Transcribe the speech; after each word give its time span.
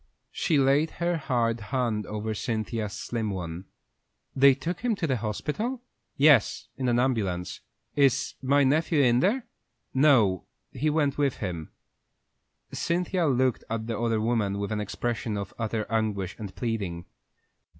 She 0.31 0.57
laid 0.57 0.89
her 0.97 1.15
hard 1.15 1.59
hand 1.59 2.07
over 2.07 2.33
Cynthia's 2.33 2.93
slim 2.93 3.29
one. 3.29 3.65
"They 4.35 4.55
took 4.55 4.79
him 4.79 4.95
to 4.95 5.05
the 5.05 5.17
hospital?" 5.17 5.83
"Yes, 6.17 6.69
in 6.75 6.87
the 6.87 6.99
ambulance." 6.99 7.59
"Is 7.95 8.33
my 8.41 8.63
nephew 8.63 8.99
in 9.03 9.19
there?" 9.19 9.45
"No; 9.93 10.45
he 10.71 10.89
went 10.89 11.19
with 11.19 11.37
him." 11.37 11.69
Cynthia 12.73 13.27
looked 13.27 13.63
at 13.69 13.85
the 13.85 13.99
other 13.99 14.19
woman 14.19 14.57
with 14.57 14.71
an 14.71 14.81
expression 14.81 15.37
of 15.37 15.53
utter 15.59 15.85
anguish 15.87 16.35
and 16.39 16.55
pleading. 16.55 17.05